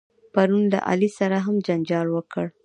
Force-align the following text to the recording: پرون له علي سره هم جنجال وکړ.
پرون 0.33 0.63
له 0.73 0.79
علي 0.89 1.09
سره 1.19 1.37
هم 1.45 1.55
جنجال 1.67 2.07
وکړ. 2.11 2.45